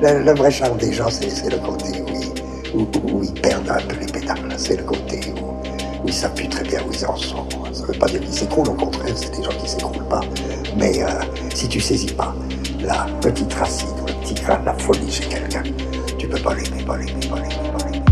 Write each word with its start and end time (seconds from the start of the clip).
Le, 0.00 0.34
vrai 0.34 0.50
charme 0.50 0.76
des 0.78 0.92
gens, 0.92 1.08
c'est 1.10 1.50
le 1.50 1.58
côté 1.58 2.02
où 2.74 3.22
ils, 3.22 3.32
perdent 3.40 3.70
un 3.70 3.80
peu 3.86 3.96
les 4.00 4.06
pédales. 4.06 4.54
C'est 4.56 4.76
le 4.76 4.82
côté 4.82 5.20
où, 5.40 6.06
ils 6.06 6.12
savent 6.12 6.34
plus 6.34 6.48
très 6.48 6.64
bien 6.64 6.80
où 6.82 6.92
ils 6.92 7.06
en 7.06 7.16
sont. 7.16 7.46
Ça 7.72 7.82
ne 7.82 7.86
veut 7.86 7.98
pas 7.98 8.06
dire 8.06 8.20
qu'ils 8.20 8.32
s'écroulent, 8.32 8.68
au 8.68 8.74
contraire, 8.74 9.14
c'est 9.16 9.34
des 9.36 9.42
gens 9.42 9.56
qui 9.58 9.68
s'écroulent 9.68 10.08
pas. 10.08 10.20
Mais 10.76 11.02
euh, 11.02 11.08
si 11.54 11.68
tu 11.68 11.80
saisis 11.80 12.12
pas 12.12 12.34
la 12.80 13.06
petite 13.20 13.52
racine 13.54 13.88
ou 14.02 14.06
le 14.06 14.12
petit 14.14 14.34
grain 14.34 14.58
de 14.60 14.66
la 14.66 14.74
folie 14.74 15.10
chez 15.10 15.24
quelqu'un, 15.24 15.62
tu 16.18 16.28
peux 16.28 16.40
pas 16.40 16.54
l'aimer, 16.54 16.82
pas 16.84 16.96
l'aimer, 16.98 17.26
pas 17.28 17.36
l'aimer, 17.36 17.70
pas 17.78 17.84
l'aimer, 17.90 18.03